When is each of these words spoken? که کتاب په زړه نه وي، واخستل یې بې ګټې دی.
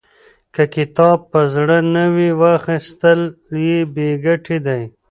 که 0.53 0.63
کتاب 0.75 1.17
په 1.31 1.39
زړه 1.55 1.77
نه 1.93 2.05
وي، 2.15 2.29
واخستل 2.41 3.21
یې 3.65 3.79
بې 3.93 4.09
ګټې 4.25 4.57
دی. 4.65 4.81